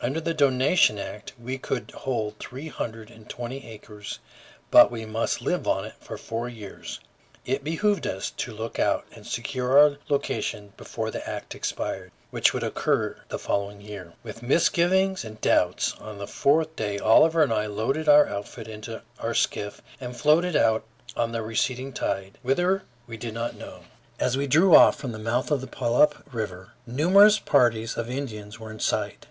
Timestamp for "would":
12.54-12.62